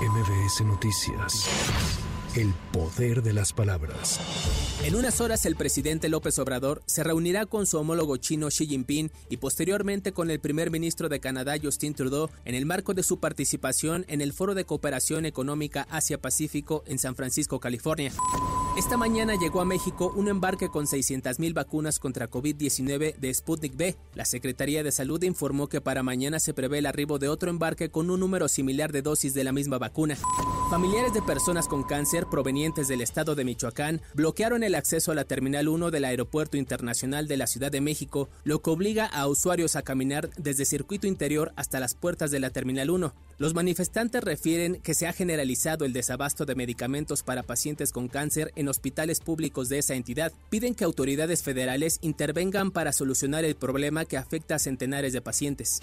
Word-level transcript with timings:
MBS 0.00 0.62
Noticias. 0.64 1.46
El 2.34 2.54
poder 2.72 3.22
de 3.22 3.34
las 3.34 3.52
palabras. 3.52 4.18
En 4.82 4.94
unas 4.94 5.20
horas 5.20 5.44
el 5.44 5.56
presidente 5.56 6.08
López 6.08 6.38
Obrador 6.38 6.82
se 6.86 7.04
reunirá 7.04 7.44
con 7.44 7.66
su 7.66 7.76
homólogo 7.76 8.16
chino 8.16 8.48
Xi 8.48 8.66
Jinping 8.66 9.10
y 9.28 9.36
posteriormente 9.36 10.12
con 10.12 10.30
el 10.30 10.40
primer 10.40 10.70
ministro 10.70 11.10
de 11.10 11.20
Canadá 11.20 11.56
Justin 11.62 11.92
Trudeau 11.92 12.30
en 12.46 12.54
el 12.54 12.64
marco 12.64 12.94
de 12.94 13.02
su 13.02 13.20
participación 13.20 14.06
en 14.08 14.22
el 14.22 14.32
Foro 14.32 14.54
de 14.54 14.64
Cooperación 14.64 15.26
Económica 15.26 15.86
Asia-Pacífico 15.90 16.82
en 16.86 16.98
San 16.98 17.14
Francisco, 17.14 17.60
California. 17.60 18.10
Esta 18.76 18.96
mañana 18.96 19.34
llegó 19.34 19.60
a 19.60 19.64
México 19.64 20.12
un 20.14 20.28
embarque 20.28 20.68
con 20.68 20.86
600.000 20.86 21.52
vacunas 21.52 21.98
contra 21.98 22.30
COVID-19 22.30 23.16
de 23.16 23.34
Sputnik 23.34 23.74
V. 23.74 23.96
La 24.14 24.24
Secretaría 24.24 24.84
de 24.84 24.92
Salud 24.92 25.20
informó 25.24 25.68
que 25.68 25.80
para 25.80 26.04
mañana 26.04 26.38
se 26.38 26.54
prevé 26.54 26.78
el 26.78 26.86
arribo 26.86 27.18
de 27.18 27.28
otro 27.28 27.50
embarque 27.50 27.90
con 27.90 28.10
un 28.10 28.20
número 28.20 28.46
similar 28.48 28.92
de 28.92 29.02
dosis 29.02 29.34
de 29.34 29.42
la 29.42 29.52
misma 29.52 29.78
vacuna. 29.78 30.16
Familiares 30.70 31.12
de 31.12 31.20
personas 31.20 31.66
con 31.66 31.82
cáncer 31.82 32.26
provenientes 32.30 32.86
del 32.86 33.00
estado 33.00 33.34
de 33.34 33.44
Michoacán 33.44 34.00
bloquearon 34.14 34.62
el 34.62 34.76
acceso 34.76 35.10
a 35.10 35.16
la 35.16 35.24
Terminal 35.24 35.66
1 35.66 35.90
del 35.90 36.04
Aeropuerto 36.04 36.56
Internacional 36.56 37.26
de 37.26 37.36
la 37.36 37.48
Ciudad 37.48 37.72
de 37.72 37.80
México, 37.80 38.28
lo 38.44 38.62
que 38.62 38.70
obliga 38.70 39.06
a 39.06 39.26
usuarios 39.26 39.74
a 39.74 39.82
caminar 39.82 40.30
desde 40.38 40.64
circuito 40.64 41.08
interior 41.08 41.52
hasta 41.56 41.80
las 41.80 41.94
puertas 41.94 42.30
de 42.30 42.38
la 42.38 42.50
Terminal 42.50 42.90
1. 42.90 43.12
Los 43.38 43.54
manifestantes 43.54 44.22
refieren 44.22 44.80
que 44.80 44.94
se 44.94 45.08
ha 45.08 45.12
generalizado 45.12 45.84
el 45.84 45.92
desabasto 45.92 46.46
de 46.46 46.54
medicamentos 46.54 47.24
para 47.24 47.42
pacientes 47.42 47.90
con 47.90 48.06
cáncer 48.06 48.52
en 48.60 48.68
hospitales 48.68 49.20
públicos 49.20 49.68
de 49.68 49.78
esa 49.78 49.94
entidad. 49.94 50.32
Piden 50.50 50.74
que 50.74 50.84
autoridades 50.84 51.42
federales 51.42 51.98
intervengan 52.02 52.70
para 52.70 52.92
solucionar 52.92 53.44
el 53.44 53.56
problema 53.56 54.04
que 54.04 54.16
afecta 54.16 54.54
a 54.54 54.58
centenares 54.58 55.12
de 55.12 55.20
pacientes. 55.20 55.80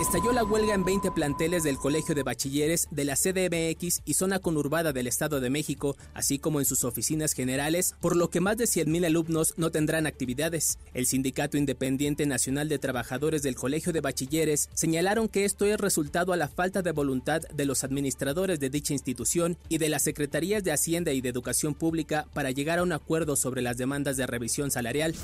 Estalló 0.00 0.32
la 0.32 0.44
huelga 0.44 0.74
en 0.74 0.84
20 0.84 1.10
planteles 1.12 1.62
del 1.62 1.78
Colegio 1.78 2.14
de 2.14 2.22
Bachilleres 2.22 2.86
de 2.90 3.06
la 3.06 3.16
CDMX 3.16 4.02
y 4.04 4.12
zona 4.12 4.40
conurbada 4.40 4.92
del 4.92 5.06
Estado 5.06 5.40
de 5.40 5.48
México, 5.48 5.96
así 6.12 6.38
como 6.38 6.60
en 6.60 6.66
sus 6.66 6.84
oficinas 6.84 7.32
generales, 7.32 7.94
por 8.02 8.14
lo 8.14 8.28
que 8.28 8.42
más 8.42 8.58
de 8.58 8.66
100.000 8.66 9.06
alumnos 9.06 9.54
no 9.56 9.70
tendrán 9.70 10.06
actividades. 10.06 10.78
El 10.92 11.06
Sindicato 11.06 11.56
Independiente 11.56 12.26
Nacional 12.26 12.68
de 12.68 12.78
Trabajadores 12.78 13.42
del 13.42 13.56
Colegio 13.56 13.94
de 13.94 14.02
Bachilleres 14.02 14.68
señalaron 14.74 15.28
que 15.28 15.46
esto 15.46 15.64
es 15.64 15.80
resultado 15.80 16.34
a 16.34 16.36
la 16.36 16.48
falta 16.48 16.82
de 16.82 16.92
voluntad 16.92 17.40
de 17.54 17.64
los 17.64 17.82
administradores 17.82 18.60
de 18.60 18.68
dicha 18.68 18.92
institución 18.92 19.56
y 19.70 19.78
de 19.78 19.88
las 19.88 20.02
Secretarías 20.02 20.62
de 20.62 20.72
Hacienda 20.72 21.12
y 21.12 21.22
de 21.22 21.30
Educación 21.30 21.72
Pública 21.72 22.26
para 22.34 22.50
llegar 22.50 22.80
a 22.80 22.82
un 22.82 22.92
acuerdo 22.92 23.34
sobre 23.34 23.62
las 23.62 23.78
demandas 23.78 24.18
de 24.18 24.26
revisión 24.26 24.70
salarial. 24.70 25.14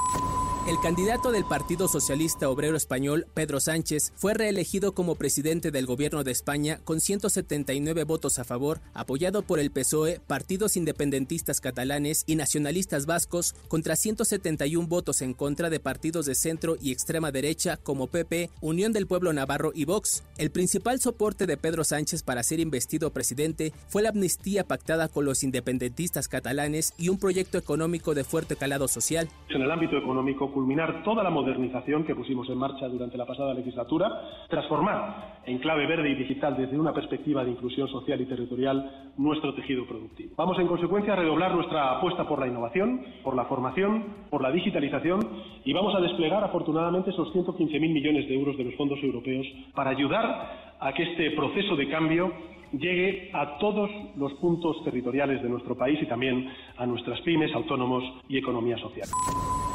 El 0.65 0.79
candidato 0.79 1.33
del 1.33 1.45
Partido 1.45 1.89
Socialista 1.89 2.49
Obrero 2.49 2.77
Español, 2.77 3.27
Pedro 3.35 3.59
Sánchez, 3.59 4.13
fue 4.15 4.33
reelegido 4.33 4.95
como 4.95 5.17
presidente 5.17 5.73
del 5.73 5.87
gobierno 5.87 6.23
de 6.23 6.31
España 6.31 6.79
con 6.85 7.01
179 7.01 8.05
votos 8.05 8.39
a 8.39 8.45
favor, 8.45 8.81
apoyado 8.95 9.43
por 9.43 9.59
el 9.59 9.73
PSOE, 9.73 10.21
partidos 10.25 10.77
independentistas 10.77 11.61
catalanes 11.61 12.23
y 12.29 12.37
nacionalistas 12.37 13.07
vascos, 13.07 13.55
contra 13.67 13.97
171 13.97 14.87
votos 14.87 15.21
en 15.21 15.35
contra 15.35 15.69
de 15.69 15.81
partidos 15.81 16.27
de 16.27 16.37
centro 16.37 16.77
y 16.81 16.93
extrema 16.93 17.33
derecha 17.33 17.77
como 17.77 18.07
PP, 18.07 18.49
Unión 18.61 18.93
del 18.93 19.09
Pueblo 19.09 19.33
Navarro 19.33 19.73
y 19.75 19.85
Vox. 19.85 20.23
El 20.39 20.53
principal 20.53 21.01
soporte 21.01 21.47
de 21.47 21.57
Pedro 21.57 21.83
Sánchez 21.83 22.23
para 22.23 22.45
ser 22.45 22.61
investido 22.61 23.13
presidente 23.13 23.73
fue 23.89 24.03
la 24.03 24.11
amnistía 24.11 24.63
pactada 24.63 25.09
con 25.09 25.25
los 25.25 25.43
independentistas 25.43 26.29
catalanes 26.29 26.95
y 26.99 27.09
un 27.09 27.19
proyecto 27.19 27.59
económico 27.59 28.15
de 28.15 28.23
fuerte 28.23 28.55
calado 28.55 28.87
social. 28.87 29.29
En 29.49 29.61
el 29.61 29.71
ámbito 29.71 29.99
económico, 29.99 30.52
culminar 30.53 31.03
toda 31.03 31.23
la 31.23 31.31
modernización 31.31 32.05
que 32.05 32.15
pusimos 32.15 32.49
en 32.49 32.59
marcha 32.59 32.89
durante 32.89 33.17
la 33.17 33.27
pasada 33.27 33.55
legislatura, 33.55 34.09
transformar 34.49 35.41
en 35.45 35.59
clave 35.59 35.87
verde 35.87 36.11
y 36.11 36.15
digital 36.15 36.57
desde 36.57 36.79
una 36.79 36.93
perspectiva 36.93 37.45
de 37.45 37.51
inclusión 37.51 37.89
social 37.89 38.21
y 38.21 38.27
territorial 38.27 39.13
nuestro 39.17 39.55
tejido 39.55 39.87
productivo. 39.87 40.35
Vamos 40.37 40.59
en 40.59 40.67
consecuencia 40.67 41.15
a 41.15 41.17
redoblar 41.17 41.55
nuestra 41.55 41.97
apuesta 41.97 42.27
por 42.29 42.39
la 42.39 42.47
innovación, 42.47 43.05
por 43.25 43.35
la 43.35 43.47
formación, 43.47 44.05
por 44.31 44.43
la 44.43 44.51
digitalización 44.53 45.21
y 45.65 45.73
vamos 45.73 45.95
a 45.95 46.01
desplegar 46.01 46.45
afortunadamente 46.45 47.11
esos 47.11 47.33
115.000 47.35 47.81
millones 47.81 48.29
de 48.29 48.35
euros 48.35 48.57
de 48.57 48.65
los 48.65 48.75
fondos 48.75 48.99
europeos 49.03 49.47
para 49.75 49.91
ayudar 49.91 50.75
a 50.79 50.93
que 50.93 51.05
este 51.05 51.31
proceso 51.33 51.77
de 51.77 51.89
cambio 51.89 52.33
llegue 52.73 53.31
a 53.33 53.59
todos 53.59 53.91
los 54.17 54.33
puntos 54.35 54.83
territoriales 54.85 55.43
de 55.43 55.49
nuestro 55.49 55.77
país 55.77 56.01
y 56.03 56.07
también 56.07 56.49
a 56.77 56.87
nuestras 56.87 57.21
pymes, 57.21 57.55
autónomos 57.55 58.03
y 58.29 58.39
economía 58.39 58.79
social. 58.79 59.09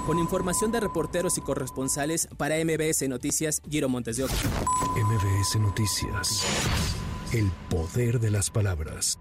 Con 0.07 0.19
información 0.19 0.71
de 0.71 0.79
reporteros 0.79 1.37
y 1.37 1.41
corresponsales 1.41 2.29
para 2.37 2.55
MBS 2.63 3.09
Noticias, 3.09 3.61
Giro 3.69 3.89
Montes 3.89 4.15
de 4.15 4.23
Oca. 4.23 4.33
MBS 4.95 5.59
Noticias. 5.59 6.45
El 7.33 7.51
poder 7.69 8.21
de 8.21 8.31
las 8.31 8.49
palabras. 8.49 9.19